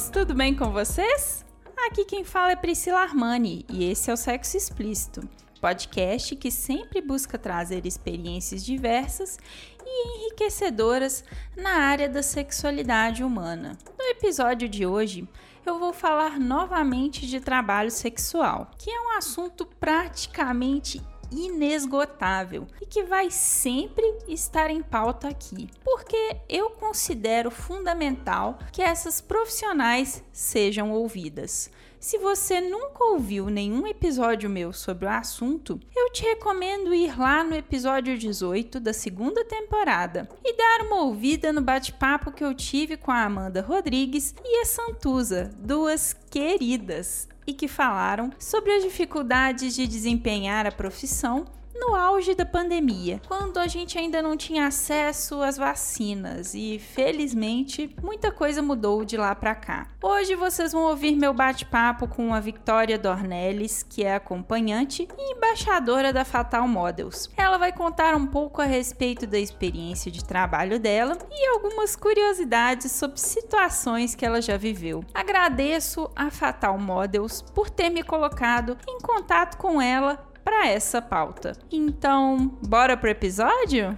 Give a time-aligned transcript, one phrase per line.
[0.00, 1.44] Tudo bem com vocês?
[1.86, 5.28] Aqui quem fala é Priscila Armani e esse é o Sexo Explícito,
[5.60, 9.38] podcast que sempre busca trazer experiências diversas
[9.84, 11.22] e enriquecedoras
[11.54, 13.76] na área da sexualidade humana.
[13.98, 15.28] No episódio de hoje,
[15.66, 23.02] eu vou falar novamente de trabalho sexual, que é um assunto praticamente inesgotável e que
[23.02, 31.70] vai sempre estar em pauta aqui, porque eu considero fundamental que essas profissionais sejam ouvidas.
[32.02, 37.44] Se você nunca ouviu nenhum episódio meu sobre o assunto, eu te recomendo ir lá
[37.44, 42.96] no episódio 18 da segunda temporada e dar uma ouvida no bate-papo que eu tive
[42.96, 49.72] com a Amanda Rodrigues e a Santuza, duas queridas, e que falaram sobre as dificuldades
[49.72, 55.42] de desempenhar a profissão no auge da pandemia, quando a gente ainda não tinha acesso
[55.42, 59.88] às vacinas e felizmente muita coisa mudou de lá para cá.
[60.02, 66.12] Hoje vocês vão ouvir meu bate-papo com a Victoria Dornelles, que é acompanhante e embaixadora
[66.12, 67.30] da Fatal Models.
[67.36, 72.92] Ela vai contar um pouco a respeito da experiência de trabalho dela e algumas curiosidades
[72.92, 75.04] sobre situações que ela já viveu.
[75.14, 81.52] Agradeço a Fatal Models por ter me colocado em contato com ela para essa pauta.
[81.70, 83.96] Então, bora pro episódio?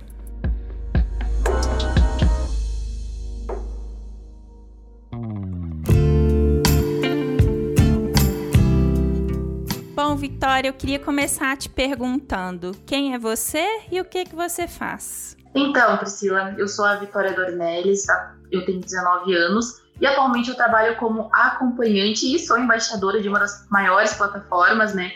[9.94, 14.66] Bom, Vitória, eu queria começar te perguntando quem é você e o que que você
[14.66, 15.36] faz.
[15.54, 18.04] Então, Priscila, eu sou a Vitória Dornelles,
[18.50, 23.38] eu tenho 19 anos e atualmente eu trabalho como acompanhante e sou embaixadora de uma
[23.38, 25.12] das maiores plataformas, né,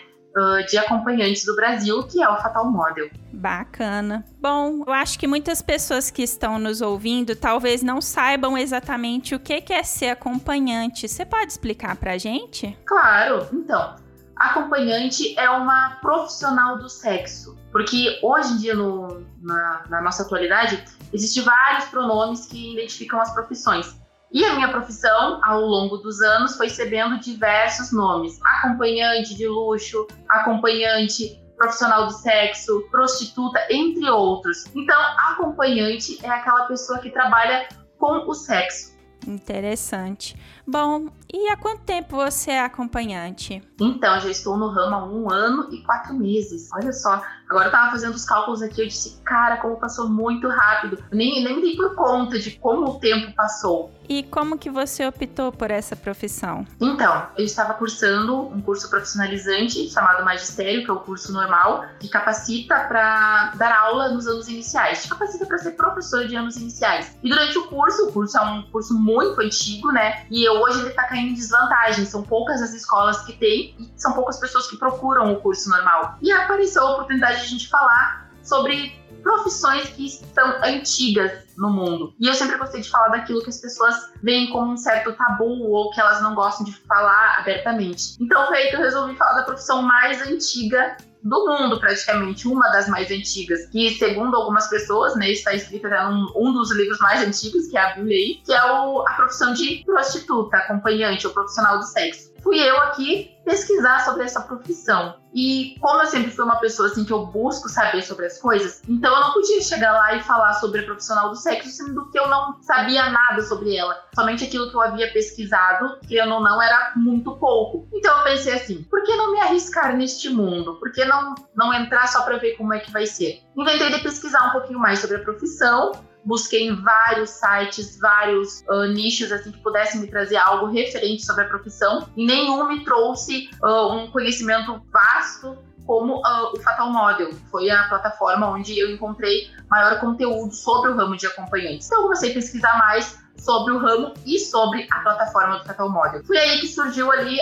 [0.69, 3.11] de acompanhantes do Brasil, que é o Fatal Model.
[3.33, 4.25] Bacana.
[4.41, 9.41] Bom, eu acho que muitas pessoas que estão nos ouvindo talvez não saibam exatamente o
[9.41, 11.09] que é ser acompanhante.
[11.09, 12.77] Você pode explicar pra gente?
[12.85, 13.49] Claro.
[13.53, 13.97] Então,
[14.37, 17.57] acompanhante é uma profissional do sexo.
[17.71, 23.33] Porque hoje em dia, no, na, na nossa atualidade, existem vários pronomes que identificam as
[23.33, 23.99] profissões.
[24.31, 30.07] E a minha profissão, ao longo dos anos, foi recebendo diversos nomes: acompanhante de luxo,
[30.29, 34.65] acompanhante profissional do sexo, prostituta, entre outros.
[34.75, 35.01] Então,
[35.31, 37.69] acompanhante é aquela pessoa que trabalha
[37.99, 38.97] com o sexo.
[39.27, 40.37] Interessante.
[40.67, 43.61] Bom, e há quanto tempo você é acompanhante?
[43.81, 46.69] Então, já estou no ramo há um ano e quatro meses.
[46.73, 50.49] Olha só, agora eu tava fazendo os cálculos aqui, eu disse, cara, como passou muito
[50.49, 51.03] rápido.
[51.11, 53.91] Eu nem, nem dei por conta de como o tempo passou.
[54.09, 56.67] E como que você optou por essa profissão?
[56.81, 62.09] Então, eu estava cursando um curso profissionalizante chamado Magistério, que é o curso normal, que
[62.09, 67.17] capacita para dar aula nos anos iniciais, que capacita para ser professor de anos iniciais.
[67.23, 70.25] E durante o curso, o curso é um curso muito antigo, né?
[70.31, 72.07] E hoje ele está caindo em desvantagem.
[72.07, 76.17] São poucas as escolas que tem e são poucas pessoas que procuram o curso normal.
[76.23, 82.15] E apareceu a oportunidade de a gente falar sobre profissões que estão antigas no mundo.
[82.19, 85.71] E eu sempre gostei de falar daquilo que as pessoas veem como um certo tabu
[85.71, 88.17] ou que elas não gostam de falar abertamente.
[88.19, 92.71] Então foi aí que eu resolvi falar da profissão mais antiga do mundo, praticamente, uma
[92.71, 97.21] das mais antigas, que, segundo algumas pessoas, né, está escrita num um dos livros mais
[97.21, 101.79] antigos, que é a Bíblia, que é o, a profissão de prostituta, acompanhante ou profissional
[101.79, 102.33] do sexo.
[102.43, 105.17] Fui eu aqui pesquisar sobre essa profissão.
[105.33, 108.83] E como eu sempre fui uma pessoa assim que eu busco saber sobre as coisas,
[108.87, 112.19] então eu não podia chegar lá e falar sobre a profissional do sexo, sendo que
[112.19, 113.97] eu não sabia nada sobre ela.
[114.15, 117.89] Somente aquilo que eu havia pesquisado, que eu não, não era muito pouco.
[117.93, 120.79] Então eu pensei assim, por que não me arriscar neste mundo?
[120.79, 123.43] Por que não, não entrar só para ver como é que vai ser?
[123.57, 125.93] Inventei de pesquisar um pouquinho mais sobre a profissão,
[126.29, 131.45] busquei em vários sites, vários uh, nichos assim que pudessem me trazer algo referente sobre
[131.45, 137.31] a profissão e nenhum me trouxe uh, um conhecimento vasto como uh, o Fatal Model,
[137.51, 141.87] foi a plataforma onde eu encontrei maior conteúdo sobre o ramo de acompanhantes.
[141.87, 145.89] Então eu comecei a pesquisar mais sobre o ramo e sobre a plataforma do Fatal
[145.89, 146.23] Model.
[146.25, 147.39] Foi aí que surgiu ali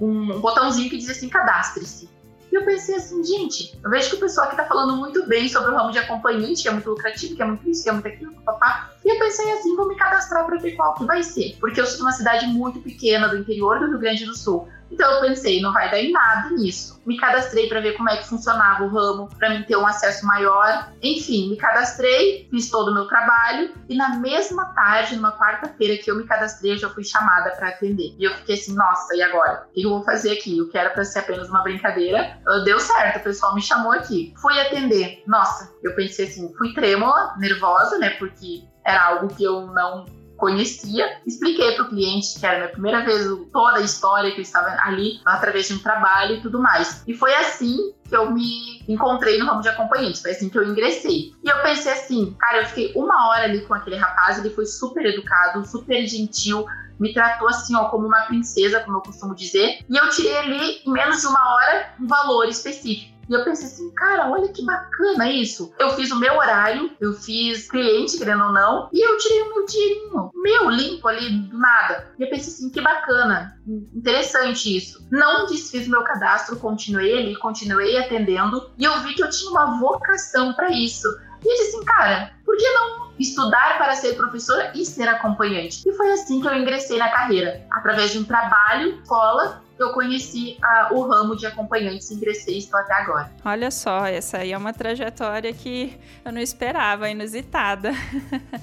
[0.00, 2.08] um botãozinho que dizia assim, cadastre-se.
[2.50, 5.48] E eu pensei assim, gente, eu vejo que o pessoal aqui tá falando muito bem
[5.48, 7.92] sobre o ramo de acompanhante, que é muito lucrativo, que é muito isso, que é
[7.92, 8.90] muito aquilo, papá.
[9.04, 11.56] E eu pensei assim, vou me cadastrar para ver qual que vai ser.
[11.60, 14.68] Porque eu sou de uma cidade muito pequena do interior do Rio Grande do Sul.
[14.90, 17.00] Então eu pensei, não vai dar em nada nisso.
[17.06, 20.26] Me cadastrei para ver como é que funcionava o ramo, para mim ter um acesso
[20.26, 20.92] maior.
[21.02, 26.10] Enfim, me cadastrei, fiz todo o meu trabalho e na mesma tarde, numa quarta-feira que
[26.10, 28.14] eu me cadastrei, eu já fui chamada para atender.
[28.18, 29.66] E eu fiquei assim, nossa, e agora?
[29.70, 30.60] O que eu vou fazer aqui?
[30.60, 34.34] O que era para ser apenas uma brincadeira, deu certo, o pessoal me chamou aqui.
[34.40, 35.22] Fui atender.
[35.26, 38.10] Nossa, eu pensei assim, fui trêmula, nervosa, né?
[38.10, 40.04] Porque era algo que eu não
[40.40, 44.38] conhecia, expliquei para o cliente que era a minha primeira vez, toda a história que
[44.38, 47.04] eu estava ali, através de um trabalho e tudo mais.
[47.06, 50.64] E foi assim que eu me encontrei no ramo de acompanhante, foi assim que eu
[50.64, 51.32] ingressei.
[51.44, 54.64] E eu pensei assim, cara, eu fiquei uma hora ali com aquele rapaz, ele foi
[54.64, 56.64] super educado, super gentil,
[56.98, 60.82] me tratou assim, ó, como uma princesa, como eu costumo dizer, e eu tirei ali,
[60.86, 63.19] em menos de uma hora, um valor específico.
[63.30, 65.72] E eu pensei assim, cara, olha que bacana isso.
[65.78, 69.54] Eu fiz o meu horário, eu fiz cliente, querendo ou não, e eu tirei o
[69.54, 72.12] meu dinheirinho, meu limpo ali do nada.
[72.18, 73.56] E eu pensei assim, que bacana,
[73.94, 75.06] interessante isso.
[75.12, 79.78] Não desfiz meu cadastro, continuei ali, continuei atendendo, e eu vi que eu tinha uma
[79.78, 81.06] vocação para isso.
[81.44, 85.88] E eu disse assim, cara, por que não estudar para ser professora e ser acompanhante?
[85.88, 90.58] E foi assim que eu ingressei na carreira, através de um trabalho, escola eu conheci
[90.62, 93.30] a, o ramo de acompanhantes, ingressei e estou até agora.
[93.44, 97.92] Olha só, essa aí é uma trajetória que eu não esperava, inusitada.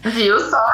[0.04, 0.66] Viu só?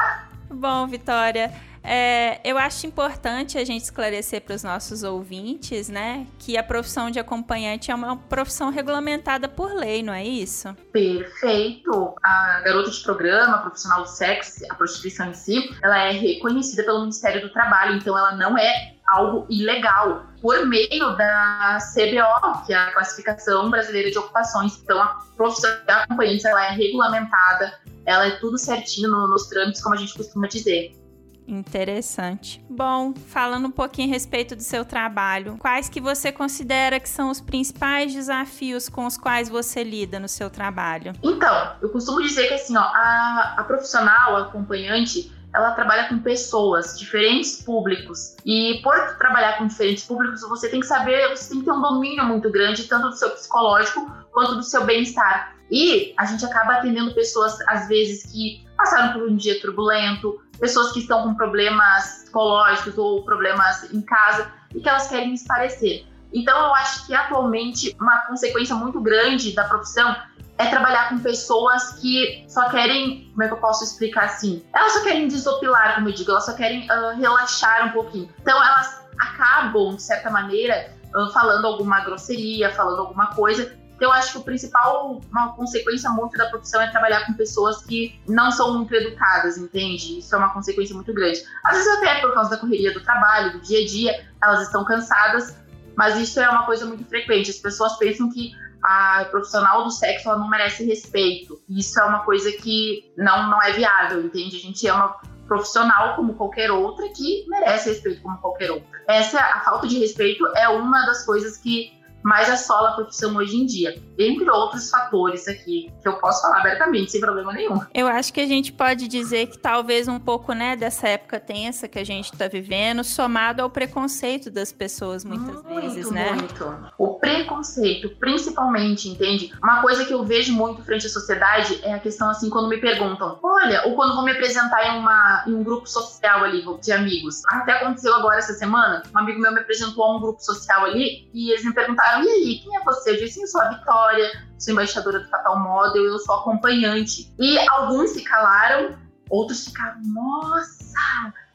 [0.50, 1.52] Bom, Vitória,
[1.84, 7.10] é, eu acho importante a gente esclarecer para os nossos ouvintes, né, que a profissão
[7.10, 10.74] de acompanhante é uma profissão regulamentada por lei, não é isso?
[10.90, 12.14] Perfeito.
[12.24, 16.82] A garota de programa, a profissional do sexo, a prostituição em si, ela é reconhecida
[16.84, 22.72] pelo Ministério do Trabalho, então ela não é algo ilegal por meio da CBO, que
[22.72, 24.80] é a Classificação Brasileira de Ocupações.
[24.82, 29.82] Então, a profissão de acompanhante ela é regulamentada, ela é tudo certinho no, nos trâmites,
[29.82, 31.03] como a gente costuma dizer.
[31.46, 32.64] Interessante.
[32.68, 37.30] Bom, falando um pouquinho a respeito do seu trabalho, quais que você considera que são
[37.30, 41.12] os principais desafios com os quais você lida no seu trabalho?
[41.22, 46.18] Então, eu costumo dizer que assim, ó, a, a profissional, a acompanhante, ela trabalha com
[46.18, 48.36] pessoas, diferentes públicos.
[48.44, 51.80] E por trabalhar com diferentes públicos, você tem que saber, você tem que ter um
[51.80, 55.53] domínio muito grande, tanto do seu psicológico quanto do seu bem-estar.
[55.70, 60.92] E a gente acaba atendendo pessoas, às vezes, que passaram por um dia turbulento, pessoas
[60.92, 66.06] que estão com problemas psicológicos ou problemas em casa e que elas querem esparecer.
[66.32, 70.16] Então, eu acho que atualmente uma consequência muito grande da profissão
[70.58, 74.64] é trabalhar com pessoas que só querem, como é que eu posso explicar assim?
[74.74, 78.28] Elas só querem desopilar, como eu digo, elas só querem uh, relaxar um pouquinho.
[78.40, 83.76] Então elas acabam, de certa maneira, uh, falando alguma grosseria, falando alguma coisa.
[83.96, 87.84] Então eu acho que o principal, uma consequência muito da profissão é trabalhar com pessoas
[87.84, 90.18] que não são muito educadas, entende?
[90.18, 91.42] Isso é uma consequência muito grande.
[91.64, 94.84] Às vezes até por causa da correria do trabalho, do dia a dia, elas estão
[94.84, 95.56] cansadas,
[95.96, 97.50] mas isso é uma coisa muito frequente.
[97.50, 98.52] As pessoas pensam que
[98.82, 101.60] a profissional do sexo ela não merece respeito.
[101.68, 104.56] Isso é uma coisa que não, não é viável, entende?
[104.56, 108.86] A gente é uma profissional como qualquer outra que merece respeito como qualquer outra.
[109.08, 111.92] Essa a falta de respeito é uma das coisas que
[112.24, 116.60] mais assola a profissão hoje em dia, entre outros fatores aqui que eu posso falar
[116.60, 117.78] abertamente sem problema nenhum.
[117.92, 121.86] Eu acho que a gente pode dizer que talvez um pouco, né, dessa época tensa
[121.86, 126.32] que a gente está vivendo, somado ao preconceito das pessoas muitas muito, vezes, né?
[126.32, 126.92] Muito.
[126.96, 129.52] O preconceito, principalmente, entende?
[129.62, 132.78] Uma coisa que eu vejo muito frente à sociedade é a questão assim quando me
[132.78, 136.92] perguntam, olha, ou quando vão me apresentar em uma em um grupo social ali de
[136.92, 137.42] amigos.
[137.48, 141.28] Até aconteceu agora essa semana, um amigo meu me apresentou a um grupo social ali
[141.34, 143.10] e eles me perguntaram perguntaram: e aí, quem é você?
[143.10, 147.32] Eu disse: eu sou a Vitória, sou embaixadora do Fatal Model, eu sou acompanhante.
[147.38, 148.96] E alguns se calaram,
[149.28, 150.94] outros ficaram: nossa,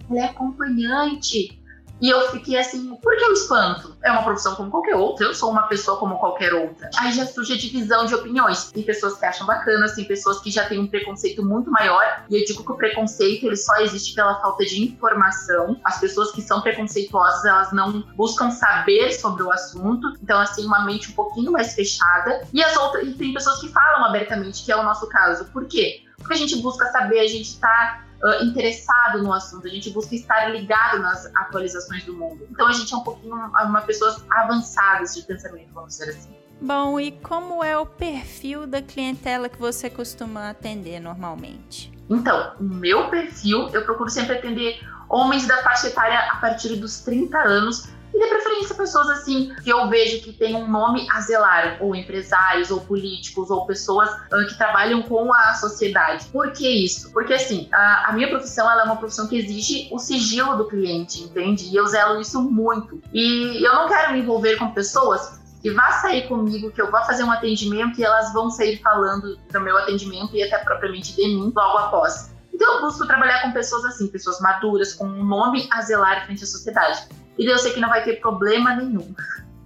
[0.09, 1.58] ela é acompanhante.
[2.01, 3.97] E eu fiquei assim, por que o espanto?
[4.03, 6.89] É uma profissão como qualquer outra, eu sou uma pessoa como qualquer outra.
[6.97, 8.71] Aí já surge a divisão de opiniões.
[8.71, 12.23] Tem pessoas que acham bacana, tem pessoas que já têm um preconceito muito maior.
[12.29, 15.79] E eu digo que o preconceito ele só existe pela falta de informação.
[15.83, 20.07] As pessoas que são preconceituosas, elas não buscam saber sobre o assunto.
[20.23, 22.47] Então, assim, uma mente um pouquinho mais fechada.
[22.53, 25.45] E as outras, e tem pessoas que falam abertamente, que é o nosso caso.
[25.45, 26.03] Por quê?
[26.17, 30.15] Porque a gente busca saber, a gente tá uh, interessado no assunto, a gente busca
[30.15, 32.47] estar ligado nas atualizações do mundo.
[32.51, 36.35] Então a gente é um pouquinho uma pessoas avançadas de pensamento, vamos dizer assim.
[36.61, 41.91] Bom, e como é o perfil da clientela que você costuma atender normalmente?
[42.09, 46.99] Então, o meu perfil, eu procuro sempre atender homens da faixa etária a partir dos
[46.99, 51.21] 30 anos, E de preferência pessoas assim que eu vejo que tem um nome a
[51.21, 56.25] zelar, ou empresários, ou políticos, ou pessoas uh, que trabalham com a sociedade.
[56.25, 57.11] Por que isso?
[57.11, 60.67] Porque assim, a, a minha profissão ela é uma profissão que exige o sigilo do
[60.67, 61.65] cliente, entende?
[61.65, 63.01] E eu zelo isso muito.
[63.13, 67.03] E eu não quero me envolver com pessoas que vá sair comigo, que eu vá
[67.03, 71.21] fazer um atendimento e elas vão sair falando do meu atendimento e até propriamente de
[71.23, 72.31] mim logo após.
[72.53, 76.43] Então eu busco trabalhar com pessoas assim, pessoas maduras, com um nome a zelar frente
[76.43, 77.07] à sociedade.
[77.39, 79.15] E eu sei que não vai ter problema nenhum.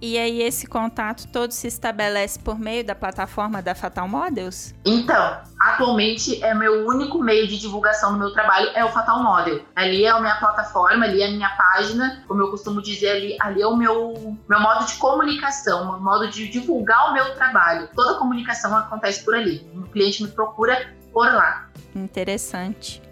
[0.00, 4.74] E aí esse contato todo se estabelece por meio da plataforma da Fatal Models?
[4.84, 9.62] Então, atualmente é meu único meio de divulgação do meu trabalho é o Fatal Model.
[9.74, 13.36] Ali é a minha plataforma, ali é a minha página, como eu costumo dizer ali,
[13.40, 17.88] ali é o meu meu modo de comunicação, meu modo de divulgar o meu trabalho.
[17.94, 19.66] Toda comunicação acontece por ali.
[19.74, 21.70] O cliente me procura por lá.
[21.96, 23.02] Interessante.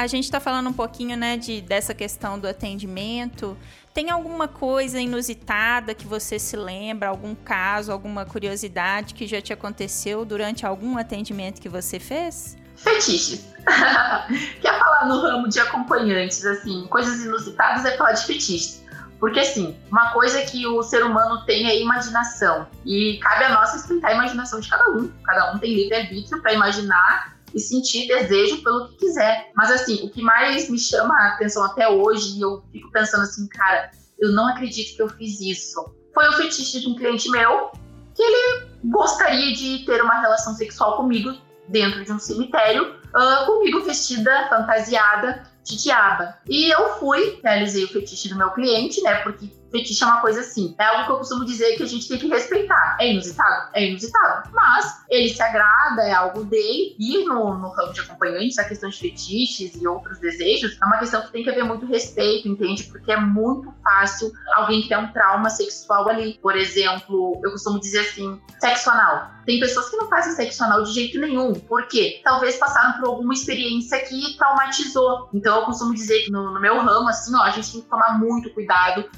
[0.00, 3.54] A gente está falando um pouquinho, né, de, dessa questão do atendimento.
[3.92, 9.52] Tem alguma coisa inusitada que você se lembra, algum caso, alguma curiosidade que já te
[9.52, 12.56] aconteceu durante algum atendimento que você fez?
[12.76, 13.44] Fetiches.
[14.62, 18.82] Quer falar no ramo de acompanhantes, assim, coisas inusitadas é falar de fetiches.
[19.18, 22.66] Porque, assim, uma coisa que o ser humano tem é imaginação.
[22.86, 25.12] E cabe a nós respeitar a imaginação de cada um.
[25.22, 29.50] Cada um tem livre-arbítrio para imaginar e sentir desejo pelo que quiser.
[29.54, 33.22] Mas assim, o que mais me chama a atenção até hoje, e eu fico pensando
[33.22, 35.94] assim, cara, eu não acredito que eu fiz isso.
[36.14, 37.70] Foi o fetiche de um cliente meu
[38.14, 41.32] que ele gostaria de ter uma relação sexual comigo
[41.68, 46.36] dentro de um cemitério, uh, comigo vestida, fantasiada de diaba.
[46.48, 49.16] E eu fui, realizei o fetiche do meu cliente, né?
[49.22, 50.74] Porque fetiche é uma coisa assim.
[50.78, 52.96] É algo que eu costumo dizer que a gente tem que respeitar.
[53.00, 53.70] É inusitado?
[53.74, 54.50] É inusitado.
[54.52, 56.96] Mas ele se agrada, é algo dele.
[56.98, 60.98] E no, no ramo de acompanhantes, a questão de fetiches e outros desejos é uma
[60.98, 62.84] questão que tem que haver muito respeito, entende?
[62.84, 66.38] Porque é muito fácil alguém ter um trauma sexual ali.
[66.42, 69.30] Por exemplo, eu costumo dizer assim, sexo anal.
[69.46, 71.54] Tem pessoas que não fazem sexo anal de jeito nenhum.
[71.54, 72.20] Por quê?
[72.22, 75.28] Talvez passaram por alguma experiência que traumatizou.
[75.32, 77.88] Então eu costumo dizer que no, no meu ramo, assim, ó, a gente tem que
[77.88, 79.08] tomar muito cuidado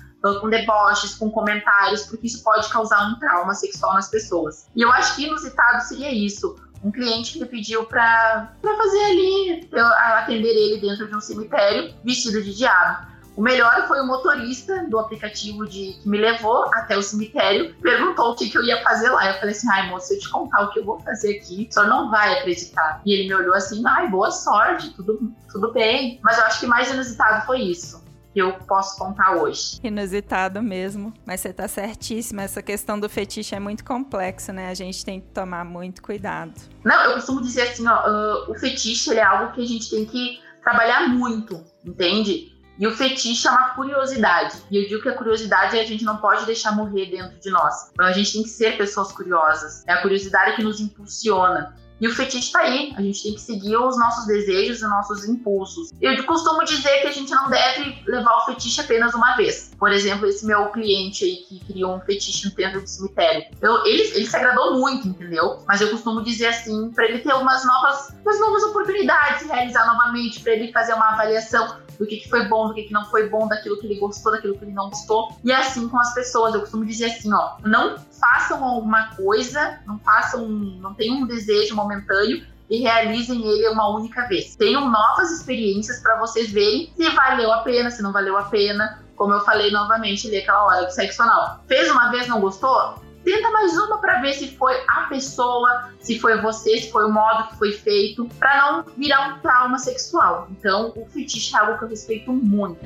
[0.40, 4.66] com deboches, com comentários, porque isso pode causar um trauma sexual nas pessoas.
[4.74, 6.56] E eu acho que inusitado seria isso.
[6.84, 12.42] Um cliente que pediu para fazer ali, eu atender ele dentro de um cemitério vestido
[12.42, 13.12] de diabo.
[13.36, 18.32] O melhor foi o motorista do aplicativo de, que me levou até o cemitério, perguntou
[18.32, 19.26] o que, que eu ia fazer lá.
[19.26, 21.66] Eu falei assim: ai, moço, se eu te contar o que eu vou fazer aqui,
[21.70, 23.00] senhor não vai acreditar.
[23.06, 26.20] E ele me olhou assim: ai, boa sorte, tudo, tudo bem.
[26.22, 28.01] Mas eu acho que mais inusitado foi isso
[28.32, 29.78] que eu posso contar hoje.
[29.82, 32.42] Inusitado mesmo, mas você tá certíssima.
[32.42, 34.68] Essa questão do fetiche é muito complexa, né?
[34.68, 36.54] A gente tem que tomar muito cuidado.
[36.84, 40.04] Não, eu costumo dizer assim, ó, uh, o fetiche é algo que a gente tem
[40.04, 42.52] que trabalhar muito, entende?
[42.78, 44.56] E o fetiche é uma curiosidade.
[44.70, 47.90] E eu digo que a curiosidade a gente não pode deixar morrer dentro de nós.
[47.92, 49.84] Então a gente tem que ser pessoas curiosas.
[49.86, 51.76] É a curiosidade que nos impulsiona.
[52.02, 52.92] E o fetiche tá aí.
[52.96, 55.92] A gente tem que seguir os nossos desejos e nossos impulsos.
[56.00, 59.70] Eu costumo dizer que a gente não deve levar o fetiche apenas uma vez.
[59.78, 63.44] Por exemplo, esse meu cliente aí que criou um fetiche no dentro do cemitério.
[63.60, 65.62] Eu, ele, ele se agradou muito, entendeu?
[65.68, 69.86] Mas eu costumo dizer assim, para ele ter umas novas, umas novas oportunidades de realizar
[69.86, 73.04] novamente, para ele fazer uma avaliação do que, que foi bom, do que, que não
[73.06, 75.28] foi bom, daquilo que ele gostou, daquilo que ele não gostou.
[75.44, 76.54] E é assim com as pessoas.
[76.54, 81.74] Eu costumo dizer assim, ó, não façam alguma coisa, não façam, não tenham um desejo
[81.74, 84.56] momentâneo e realizem ele uma única vez.
[84.56, 89.02] Tenham novas experiências para vocês verem se valeu a pena, se não valeu a pena.
[89.14, 91.60] Como eu falei novamente ali aquela hora do sexo anal.
[91.68, 92.94] Fez uma vez, não gostou?
[93.24, 97.12] Tenta mais uma para ver se foi a pessoa, se foi você, se foi o
[97.12, 100.48] modo que foi feito, para não virar um trauma sexual.
[100.50, 102.80] Então, o fetiche é algo que eu respeito muito.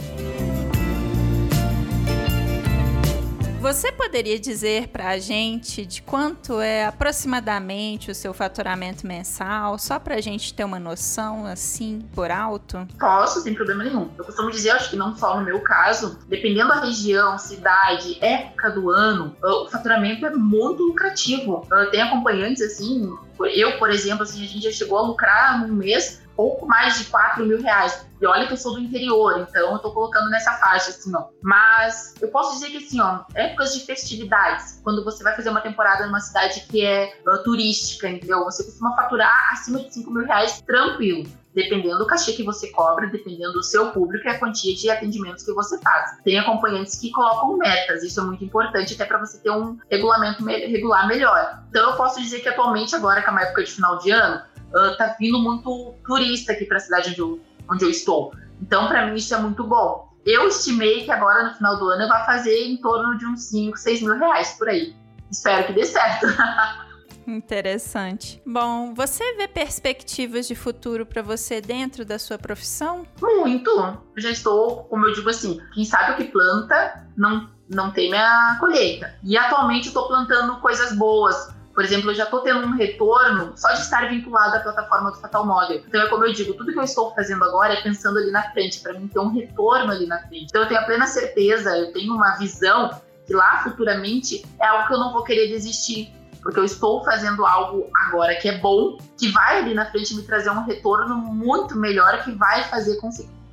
[3.67, 9.99] Você poderia dizer para a gente de quanto é aproximadamente o seu faturamento mensal, só
[9.99, 12.87] para a gente ter uma noção assim por alto?
[12.97, 14.09] Posso, sem problema nenhum.
[14.17, 18.71] Eu costumo dizer, acho que não só no meu caso, dependendo da região, cidade, época
[18.71, 21.67] do ano, o faturamento é muito lucrativo.
[21.91, 23.13] Tenho acompanhantes assim,
[23.53, 27.07] eu, por exemplo, assim, a gente já chegou a lucrar num mês pouco mais de
[27.07, 28.06] 4 mil reais.
[28.21, 31.25] E olha que eu sou do interior, então eu tô colocando nessa faixa, assim, ó.
[31.43, 35.61] Mas eu posso dizer que, assim, ó, épocas de festividades, quando você vai fazer uma
[35.61, 38.45] temporada numa cidade que é uh, turística, entendeu?
[38.45, 43.07] Você costuma faturar acima de 5 mil reais tranquilo dependendo do cachê que você cobra,
[43.07, 46.19] dependendo do seu público e a quantia de atendimentos que você faz.
[46.23, 50.45] Tem acompanhantes que colocam metas, isso é muito importante até para você ter um regulamento
[50.45, 51.63] me regular melhor.
[51.71, 54.43] Então eu posso dizer que atualmente, agora que é uma época de final de ano,
[54.69, 58.33] uh, tá vindo muito turista aqui para a cidade onde eu, onde eu estou.
[58.61, 60.07] Então, para mim, isso é muito bom.
[60.25, 63.45] Eu estimei que agora, no final do ano, eu vou fazer em torno de uns
[63.45, 64.95] 5, 6 mil reais por aí.
[65.31, 66.27] Espero que dê certo.
[67.27, 68.41] Interessante.
[68.47, 73.05] Bom, você vê perspectivas de futuro para você dentro da sua profissão?
[73.21, 73.71] Muito.
[73.71, 78.17] Eu já estou, como eu digo assim, quem sabe o que planta não, não teme
[78.17, 79.19] a colheita.
[79.25, 81.53] E atualmente eu estou plantando coisas boas.
[81.77, 85.19] Por exemplo, eu já estou tendo um retorno só de estar vinculado à plataforma do
[85.19, 85.83] Fatal Model.
[85.87, 88.51] Então é como eu digo, tudo que eu estou fazendo agora é pensando ali na
[88.51, 90.47] frente, para mim ter um retorno ali na frente.
[90.49, 94.89] Então eu tenho a plena certeza, eu tenho uma visão que lá futuramente é algo
[94.89, 96.11] que eu não vou querer desistir
[96.47, 100.23] porque eu estou fazendo algo agora que é bom, que vai ali na frente me
[100.23, 103.01] trazer um retorno muito melhor, que vai fazer,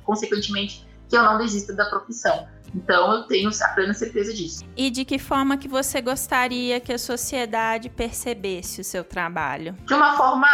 [0.04, 2.46] consequentemente, que eu não desista da profissão.
[2.74, 4.64] Então eu tenho a plena certeza disso.
[4.76, 9.74] E de que forma que você gostaria que a sociedade percebesse o seu trabalho?
[9.86, 10.48] De uma forma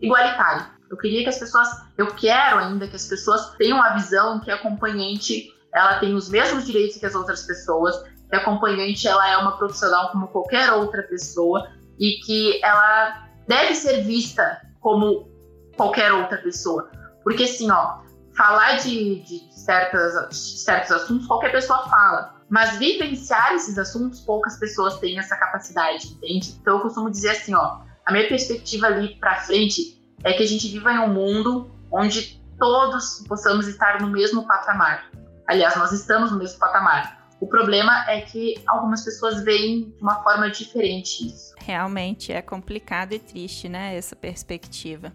[0.00, 0.70] igualitária.
[0.88, 1.68] Eu queria que as pessoas,
[1.98, 6.30] eu quero ainda que as pessoas tenham a visão que a acompanhante ela tem os
[6.30, 7.94] mesmos direitos que as outras pessoas,
[8.30, 11.68] que a acompanhante ela é uma profissional como qualquer outra pessoa
[11.98, 15.28] e que ela deve ser vista como
[15.76, 16.90] qualquer outra pessoa.
[17.22, 17.98] Porque assim, ó,
[18.36, 22.36] falar de, de certas, certos assuntos, qualquer pessoa fala.
[22.48, 26.56] Mas vivenciar esses assuntos, poucas pessoas têm essa capacidade, entende?
[26.60, 30.46] Então eu costumo dizer assim, ó, a minha perspectiva ali para frente é que a
[30.46, 35.10] gente viva em um mundo onde todos possamos estar no mesmo patamar.
[35.46, 37.26] Aliás, nós estamos no mesmo patamar.
[37.40, 41.54] O problema é que algumas pessoas veem de uma forma diferente isso.
[41.58, 43.94] Realmente é complicado e triste, né?
[43.94, 45.12] Essa perspectiva.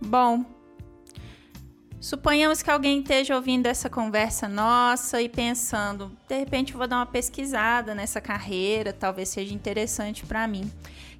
[0.00, 0.44] Bom,
[2.02, 7.06] suponhamos que alguém esteja ouvindo essa conversa nossa e pensando, de repente vou dar uma
[7.06, 10.70] pesquisada nessa carreira, talvez seja interessante para mim.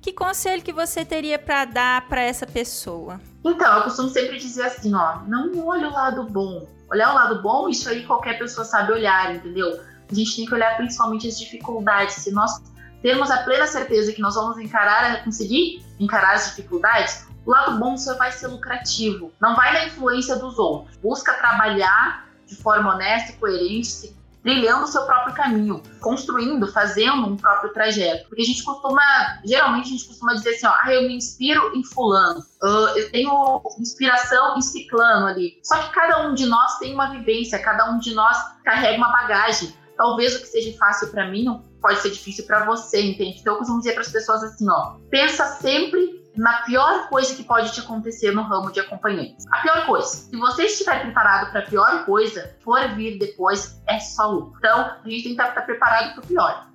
[0.02, 3.20] Que conselho que você teria para dar para essa pessoa?
[3.44, 6.66] Então, eu costumo sempre dizer assim, ó, não olhe o lado bom.
[6.90, 9.80] Olhar o lado bom, isso aí qualquer pessoa sabe olhar, entendeu?
[10.12, 12.16] a gente tem que olhar principalmente as dificuldades.
[12.16, 12.62] Se nós
[13.00, 17.96] temos a plena certeza que nós vamos encarar, conseguir encarar as dificuldades, o lado bom
[17.96, 19.32] só vai ser lucrativo.
[19.40, 20.96] Não vai na influência dos outros.
[20.98, 27.36] Busca trabalhar de forma honesta e coerente, trilhando o seu próprio caminho, construindo, fazendo um
[27.36, 28.28] próprio trajeto.
[28.28, 29.02] Porque a gente costuma,
[29.44, 33.10] geralmente a gente costuma dizer assim, ó, ah, eu me inspiro em fulano, uh, eu
[33.10, 35.58] tenho inspiração em ciclano ali.
[35.62, 39.12] Só que cada um de nós tem uma vivência, cada um de nós carrega uma
[39.12, 43.38] bagagem talvez o que seja fácil para mim não pode ser difícil para você, entende?
[43.40, 47.44] Então eu costumo dizer para as pessoas assim, ó, pensa sempre na pior coisa que
[47.44, 49.46] pode te acontecer no ramo de acompanhantes.
[49.50, 50.08] A pior coisa.
[50.08, 54.54] Se você estiver preparado para a pior coisa, for vir depois, é só lucro.
[54.58, 56.72] Então, a gente tem que estar preparado para o pior.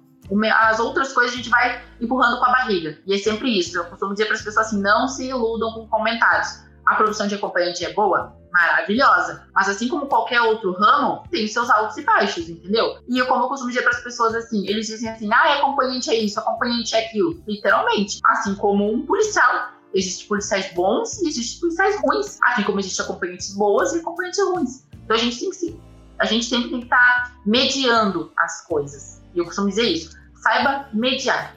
[0.53, 2.99] As outras coisas a gente vai empurrando com a barriga.
[3.05, 3.77] E é sempre isso.
[3.77, 6.66] Eu costumo dizer para as pessoas assim: não se iludam com comentários.
[6.88, 8.38] A profissão de acompanhante é boa?
[8.58, 9.45] maravilhosa.
[9.54, 13.00] Mas assim como qualquer outro ramo, tem seus altos e baixos, entendeu?
[13.08, 16.10] E eu, como eu costumo dizer para as pessoas assim, eles dizem assim: ah, acompanhante
[16.10, 17.41] é isso, acompanhante é aquilo.
[17.47, 18.19] Literalmente.
[18.26, 19.78] Assim como um policial.
[19.93, 22.38] Existem policiais bons e existem policiais ruins.
[22.43, 24.88] Assim como existem acompanhantes boas e acompanhantes ruins.
[25.04, 25.80] Então a gente tem que se.
[26.19, 29.21] A gente sempre tem que estar tá mediando as coisas.
[29.34, 30.17] E eu costumo dizer isso.
[30.36, 31.56] Saiba mediar.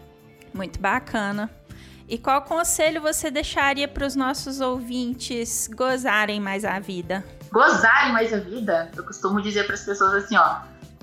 [0.55, 1.51] Muito bacana.
[2.11, 7.25] E qual conselho você deixaria para os nossos ouvintes gozarem mais a vida?
[7.53, 8.91] Gozarem mais a vida?
[8.97, 10.57] Eu costumo dizer para as pessoas assim, ó,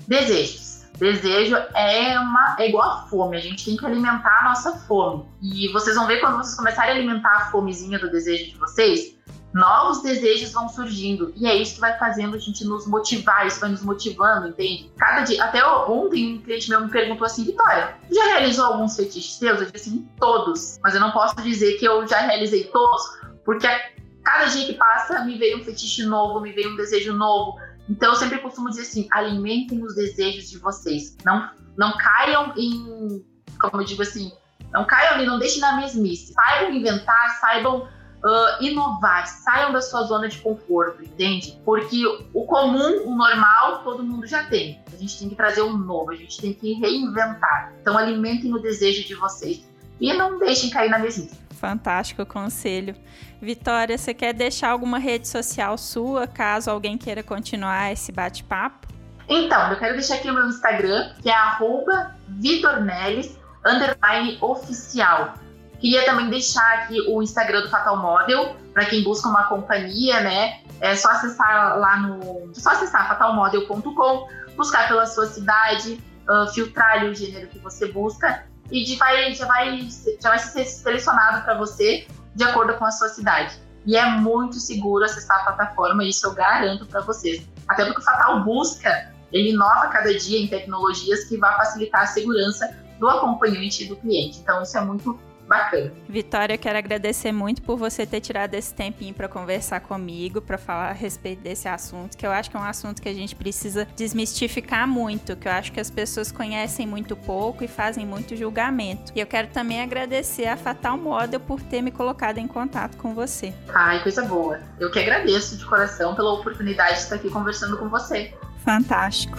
[0.06, 0.82] desejos.
[0.98, 5.24] Desejo é uma é igual a fome, a gente tem que alimentar a nossa fome.
[5.40, 9.14] E vocês vão ver quando vocês começarem a alimentar a fomezinha do desejo de vocês,
[9.58, 11.32] novos desejos vão surgindo.
[11.36, 14.90] E é isso que vai fazendo a gente nos motivar, isso vai nos motivando, entende?
[14.96, 15.42] Cada dia.
[15.44, 19.60] Até ontem um cliente meu me perguntou assim: Vitória, já realizou alguns fetiches seus?
[19.60, 20.78] Eu disse assim: todos.
[20.82, 23.02] Mas eu não posso dizer que eu já realizei todos,
[23.44, 23.90] porque a
[24.24, 27.58] cada dia que passa me veio um fetiche novo, me veio um desejo novo.
[27.88, 31.16] Então eu sempre costumo dizer assim: alimentem os desejos de vocês.
[31.24, 33.24] Não, não caiam em.
[33.60, 34.30] Como eu digo assim,
[34.72, 36.32] não caiam ali, não deixem na mesmice.
[36.32, 37.88] Saibam inventar, saibam
[38.24, 41.60] uh, inovar, saiam da sua zona de conforto, entende?
[41.64, 42.02] Porque
[42.32, 44.82] o comum, o normal, todo mundo já tem.
[44.92, 47.72] A gente tem que trazer um novo, a gente tem que reinventar.
[47.80, 49.66] Então alimentem o desejo de vocês
[50.00, 51.36] e não deixem cair na mesmice.
[51.50, 52.94] Fantástico conselho.
[53.40, 58.86] Vitória, você quer deixar alguma rede social sua, caso alguém queira continuar esse bate-papo?
[59.28, 65.34] Então, eu quero deixar aqui o meu Instagram, que é arroba vitornelis, underline oficial.
[65.78, 70.60] Queria também deixar aqui o Instagram do Fatal Model, para quem busca uma companhia, né?
[70.80, 72.50] É só acessar lá no.
[72.54, 78.84] Só acessar fatalmodel.com, buscar pela sua cidade, uh, filtrar o gênero que você busca e
[78.84, 79.88] de, vai, já, vai,
[80.20, 83.56] já vai ser selecionado para você de acordo com a sua cidade.
[83.86, 87.46] e é muito seguro acessar a plataforma, isso eu garanto para vocês.
[87.66, 92.06] Até porque o Fatal busca, ele inova cada dia em tecnologias que vão facilitar a
[92.06, 94.40] segurança do acompanhante e do cliente.
[94.40, 95.92] Então, isso é muito bacana.
[96.08, 100.90] Vitória, quero agradecer muito por você ter tirado esse tempinho para conversar comigo, para falar
[100.90, 103.86] a respeito desse assunto, que eu acho que é um assunto que a gente precisa
[103.96, 109.12] desmistificar muito, que eu acho que as pessoas conhecem muito pouco e fazem muito julgamento.
[109.14, 113.14] E eu quero também agradecer a Fatal Model por ter me colocado em contato com
[113.14, 113.54] você.
[113.68, 114.60] Ai, coisa boa.
[114.78, 118.34] Eu que agradeço de coração pela oportunidade de estar aqui conversando com você.
[118.64, 119.38] Fantástico.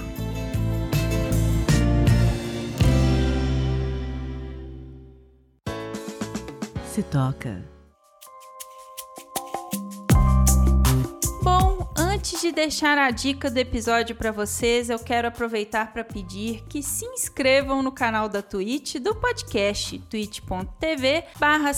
[6.99, 7.68] Se toca.
[12.39, 16.81] Antes de deixar a dica do episódio para vocês, eu quero aproveitar para pedir que
[16.81, 21.71] se inscrevam no canal da Twitch do podcast, twitch.tv barra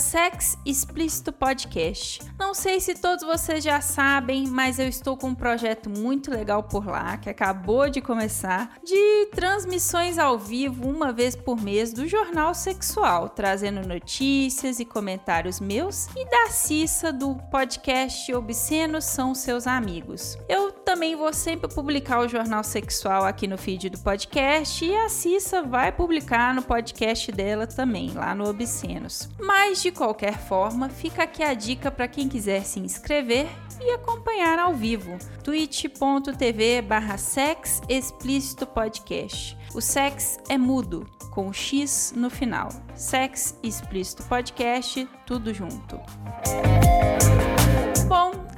[1.36, 2.22] Podcast.
[2.38, 6.62] Não sei se todos vocês já sabem, mas eu estou com um projeto muito legal
[6.62, 12.06] por lá, que acabou de começar, de transmissões ao vivo uma vez por mês do
[12.06, 19.66] Jornal Sexual, trazendo notícias e comentários meus e da Cissa do podcast Obscenos São Seus
[19.66, 20.38] Amigos.
[20.52, 25.08] Eu também vou sempre publicar o Jornal Sexual aqui no feed do podcast e a
[25.08, 29.30] Cissa vai publicar no podcast dela também, lá no Obscenos.
[29.40, 33.46] Mas de qualquer forma, fica aqui a dica para quem quiser se inscrever
[33.80, 35.16] e acompanhar ao vivo.
[35.42, 39.56] twitch.tv barra sex explícito podcast.
[39.74, 42.68] O sex é mudo, com X no final.
[42.94, 45.98] Sex explícito podcast, tudo junto.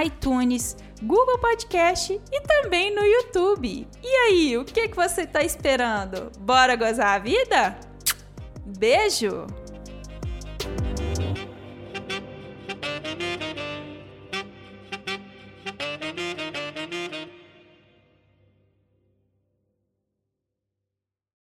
[0.05, 3.89] iTunes, Google Podcast e também no YouTube.
[4.03, 6.31] E aí, o que, que você está esperando?
[6.41, 7.81] Bora gozar a vida?
[8.67, 9.47] Beijo!